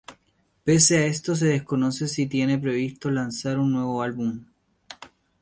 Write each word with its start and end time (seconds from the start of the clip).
Pese 0.63 0.97
a 0.97 1.05
esto 1.05 1.35
se 1.35 1.45
desconoce 1.45 2.07
si 2.07 2.25
tiene 2.25 2.57
previsto 2.57 3.11
lanzar 3.11 3.59
un 3.59 3.71
nuevo 3.73 4.01
álbum. 4.01 4.43